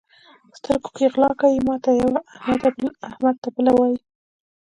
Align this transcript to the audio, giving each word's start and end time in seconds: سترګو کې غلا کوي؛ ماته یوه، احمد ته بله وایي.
سترګو 0.57 0.89
کې 0.97 1.05
غلا 1.13 1.31
کوي؛ 1.39 1.59
ماته 1.67 1.91
یوه، 2.01 2.19
احمد 3.13 3.35
ته 3.43 3.49
بله 3.55 3.71
وایي. 3.77 3.97